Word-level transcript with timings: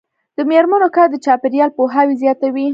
د 0.37 0.39
میرمنو 0.49 0.87
کار 0.95 1.07
د 1.11 1.15
چاپیریال 1.25 1.69
پوهاوی 1.77 2.15
زیاتوي. 2.23 2.67